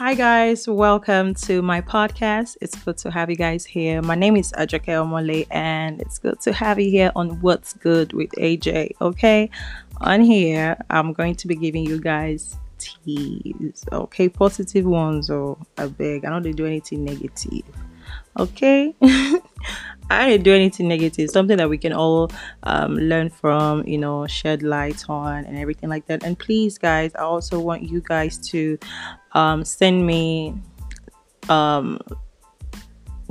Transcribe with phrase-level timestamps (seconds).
[0.00, 0.66] Hi, guys.
[0.66, 2.56] Welcome to my podcast.
[2.62, 4.00] It's good to have you guys here.
[4.00, 8.14] My name is Ajake Omole, and it's good to have you here on What's Good
[8.14, 8.92] with AJ.
[9.02, 9.50] Okay,
[10.00, 13.84] on here, I'm going to be giving you guys teas.
[13.92, 16.24] Okay, positive ones, or I beg.
[16.24, 17.64] I don't do anything negative.
[18.38, 18.94] Okay,
[20.10, 21.30] I didn't do anything negative.
[21.30, 22.30] Something that we can all
[22.64, 26.24] um, learn from, you know, shed light on, and everything like that.
[26.24, 28.76] And please, guys, I also want you guys to
[29.32, 30.54] um, send me
[31.48, 32.00] um,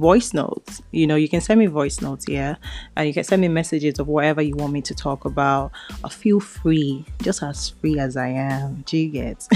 [0.00, 0.82] voice notes.
[0.90, 2.56] You know, you can send me voice notes, yeah,
[2.96, 5.72] and you can send me messages of whatever you want me to talk about.
[6.02, 8.82] I feel free, just as free as I am.
[8.86, 9.46] Do you get?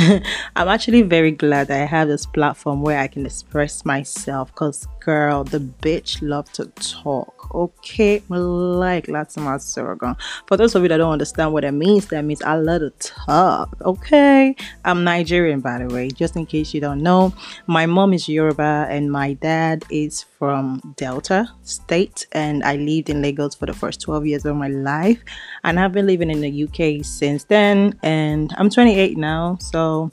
[0.56, 4.54] I'm actually very glad I have this platform where I can express myself.
[4.54, 7.37] Cause girl, the bitch love to talk.
[7.54, 10.16] Okay, like lots of my sorghum.
[10.46, 12.90] For those of you that don't understand what that means, that means I love to
[12.98, 13.76] talk.
[13.82, 14.54] Okay,
[14.84, 17.32] I'm Nigerian by the way, just in case you don't know.
[17.66, 23.22] My mom is Yoruba and my dad is from Delta State, and I lived in
[23.22, 25.22] Lagos for the first 12 years of my life,
[25.64, 27.98] and I've been living in the UK since then.
[28.02, 30.10] And I'm 28 now, so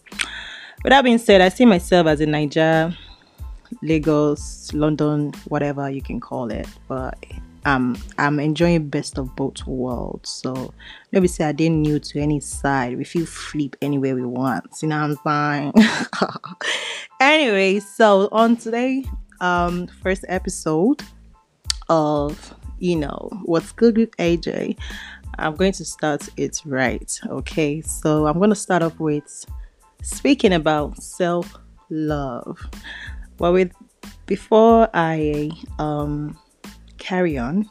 [0.84, 2.96] with that being said, I see myself as a Niger
[3.86, 6.68] Lagos, London, whatever you can call it.
[6.88, 7.18] But
[7.66, 10.30] um, I'm enjoying best of both worlds.
[10.30, 10.74] So
[11.12, 12.98] let me say I didn't new to any side.
[12.98, 14.66] We feel flip anywhere we want.
[14.82, 15.88] You know what I'm saying?
[17.20, 19.06] anyway, so on today,
[19.42, 21.02] um, first episode
[21.90, 24.78] of you know what's good with AJ.
[25.38, 27.20] I'm going to start it right.
[27.28, 29.46] Okay, so I'm going to start off with
[30.02, 31.58] speaking about self
[31.90, 32.60] love.
[33.40, 33.72] Well, with
[34.26, 36.38] before I um
[36.98, 37.70] carry on,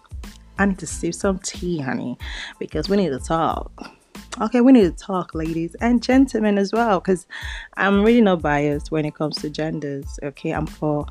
[0.58, 2.18] I need to sip some tea, honey,
[2.58, 3.90] because we need to talk.
[4.40, 7.26] Okay, we need to talk, ladies and gentlemen, as well, because
[7.76, 10.18] I'm really not biased when it comes to genders.
[10.22, 11.06] Okay, I'm for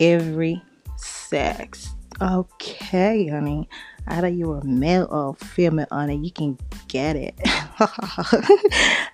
[0.00, 0.62] every
[0.96, 1.95] sex.
[2.20, 3.68] Okay, honey.
[4.08, 6.56] Either you're a male or female, honey, you can
[6.88, 7.34] get it.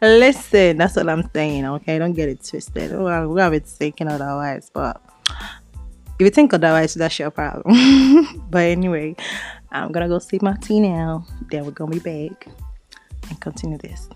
[0.02, 1.64] Listen, that's what I'm saying.
[1.64, 2.96] Okay, don't get it twisted.
[2.96, 8.46] We have it thinking otherwise, but if you think otherwise, that's your problem.
[8.50, 9.16] but anyway,
[9.72, 11.26] I'm gonna go sleep my tea now.
[11.50, 12.46] Then we're gonna be back
[13.28, 14.08] and continue this.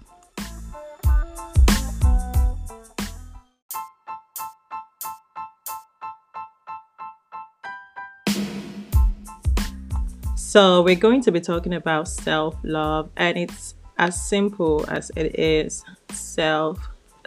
[10.57, 15.39] So, we're going to be talking about self love, and it's as simple as it
[15.39, 16.79] is self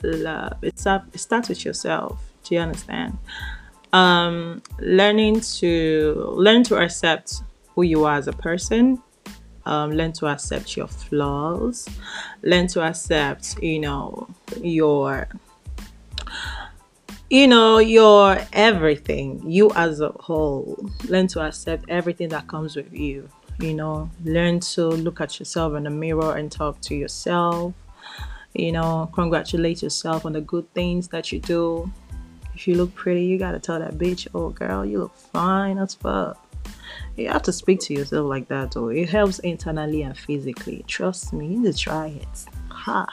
[0.01, 0.53] love.
[0.63, 2.19] It starts with yourself.
[2.43, 3.19] Do you understand?
[3.93, 7.43] Um, learning to learn to accept
[7.75, 8.99] who you are as a person.
[9.63, 11.87] Um, learn to accept your flaws.
[12.41, 14.27] Learn to accept, you know,
[14.59, 15.27] your
[17.29, 20.77] you know, your everything, you as a whole.
[21.07, 23.29] Learn to accept everything that comes with you.
[23.59, 27.73] You know, learn to look at yourself in the mirror and talk to yourself.
[28.53, 31.91] You know, congratulate yourself on the good things that you do.
[32.55, 35.93] If you look pretty, you gotta tell that bitch, oh girl, you look fine as
[35.93, 36.43] fuck.
[37.15, 38.89] You have to speak to yourself like that, though.
[38.89, 40.83] It helps internally and physically.
[40.87, 42.45] Trust me, you need to try it.
[42.69, 43.05] Ha!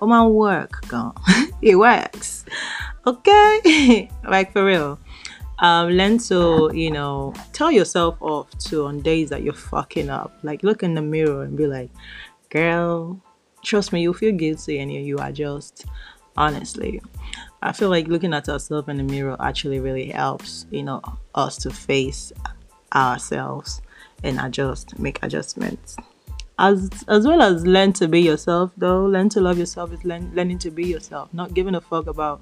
[0.00, 1.14] Oh my work, girl.
[1.62, 2.44] it works
[3.06, 4.10] okay.
[4.24, 4.98] Like for real.
[5.58, 10.36] Um learn to you know tell yourself off to on days that you're fucking up.
[10.42, 11.90] Like look in the mirror and be like
[12.50, 13.20] girl
[13.64, 15.86] trust me you'll feel guilty and you you just
[16.36, 17.00] honestly.
[17.62, 21.00] I feel like looking at ourselves in the mirror actually really helps you know
[21.34, 22.32] us to face
[22.94, 23.80] ourselves
[24.22, 25.96] and adjust make adjustments.
[26.58, 29.06] As as well as learn to be yourself though.
[29.06, 32.40] Learn to love yourself is learn, learning to be yourself not giving a fuck about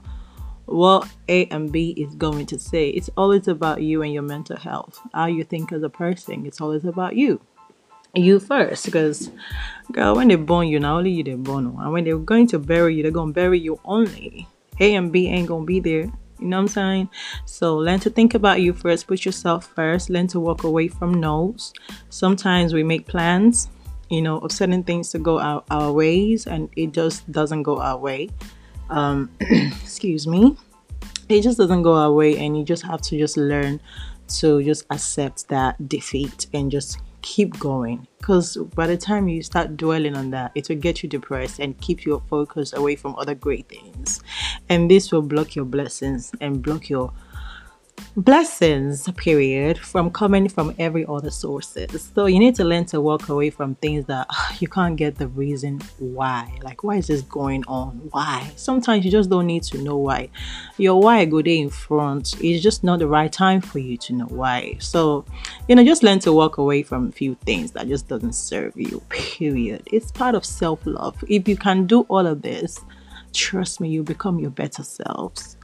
[0.66, 2.88] what A and B is going to say.
[2.90, 6.46] It's always about you and your mental health, how you think as a person.
[6.46, 7.40] It's always about you.
[8.14, 9.30] You first, because
[9.90, 12.58] girl, when they born you, not only you they born, and when they're going to
[12.58, 14.46] bury you, they're gonna bury you only.
[14.80, 16.12] A and B ain't gonna be there.
[16.38, 17.08] You know what I'm saying?
[17.46, 21.14] So learn to think about you first, put yourself first, learn to walk away from
[21.14, 21.72] no's.
[22.10, 23.70] Sometimes we make plans,
[24.10, 27.80] you know, of certain things to go our, our ways and it just doesn't go
[27.80, 28.28] our way
[28.92, 30.56] um, excuse me,
[31.28, 33.80] it just doesn't go away and you just have to just learn
[34.28, 38.06] to just accept that defeat and just keep going.
[38.18, 41.78] Because by the time you start dwelling on that it will get you depressed and
[41.80, 44.20] keep your focus away from other great things.
[44.68, 47.12] And this will block your blessings and block your
[48.16, 52.10] blessings period from coming from every other sources.
[52.14, 54.28] So you need to learn to walk away from things that
[54.60, 56.58] you can't get the reason why.
[56.62, 58.08] Like why is this going on?
[58.10, 58.52] Why?
[58.56, 60.28] Sometimes you just don't need to know why.
[60.76, 62.34] Your why go there in front.
[62.42, 64.76] It's just not the right time for you to know why.
[64.78, 65.24] So
[65.68, 68.74] you know just learn to walk away from a few things that just doesn't serve
[68.76, 69.82] you period.
[69.86, 71.24] It's part of self-love.
[71.28, 72.78] If you can do all of this
[73.32, 75.56] trust me you become your better selves.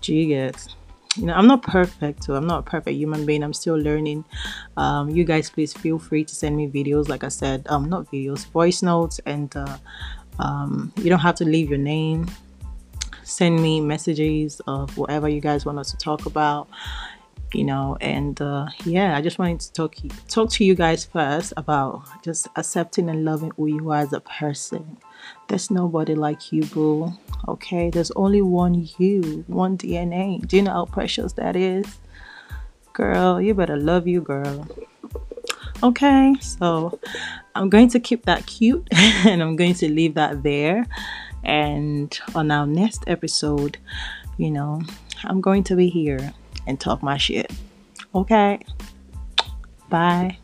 [0.00, 0.68] Do you get
[1.18, 3.42] you know i'm not perfect so i'm not a perfect human being.
[3.42, 4.24] I'm still learning.
[4.76, 7.08] Um, you guys please feel free to send me videos.
[7.08, 9.78] Like i said um not videos voice notes and uh,
[10.38, 12.26] um, you don't have to leave your name.
[13.24, 16.68] Send me messages of whatever you guys want us to talk about
[17.54, 19.96] you know and uh, yeah i just wanted to talk
[20.28, 24.20] talk to you guys first about just accepting and loving who you are as a
[24.20, 24.98] person.
[25.48, 27.12] There's nobody like you boo
[27.48, 27.90] okay?
[27.90, 31.86] There's only one you one dna do you know how precious that is?
[32.92, 34.66] Girl you better love you girl.
[35.82, 36.98] Okay so
[37.54, 40.86] i'm going to keep that cute and i'm going to leave that there.
[41.44, 43.78] And on our next episode
[44.36, 44.82] you know
[45.24, 46.32] i'm going to be here
[46.68, 47.50] and talk my shit.
[48.14, 48.60] Okay?
[49.88, 50.38] Bye